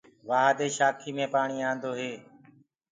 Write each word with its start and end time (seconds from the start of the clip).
وآه 0.29 0.51
دي 0.57 0.67
شآکينٚ 0.77 1.15
مي 1.17 1.25
پآڻي 1.33 1.57
آندو 1.69 1.91
هي۔ 1.99 2.11